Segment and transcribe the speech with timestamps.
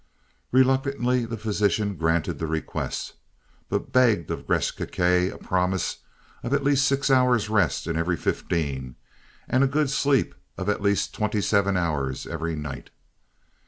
[0.51, 3.13] Reluctantly the physician granted the request,
[3.69, 5.97] but begged of Gresth Gkae a promise
[6.41, 8.95] of at least six hours rest in every fifteen,
[9.47, 12.89] and a good sleep of at least twenty seven hours every "night."